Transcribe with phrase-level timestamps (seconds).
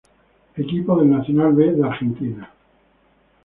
[0.55, 2.49] Equipo del Nacional B de Argentina